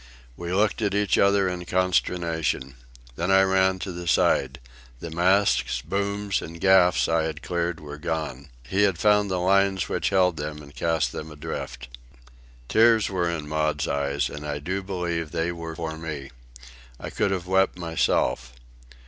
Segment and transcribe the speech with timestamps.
[0.35, 2.73] We looked at each other in consternation.
[3.17, 4.59] Then I ran to the side.
[4.99, 8.49] The masts, booms, and gaffs I had cleared were gone.
[8.67, 11.87] He had found the lines which held them, and cast them adrift.
[12.67, 16.31] Tears were in Maud's eyes, and I do believe they were for me.
[16.99, 18.53] I could have wept myself.